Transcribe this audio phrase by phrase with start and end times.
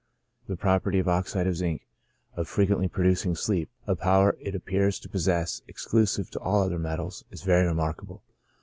[0.47, 1.85] The property of oxide of zinc
[2.35, 6.79] of frequently producing sleep— a power it appears to possess exclusive to all the other
[6.79, 8.23] metals— is very remarkable.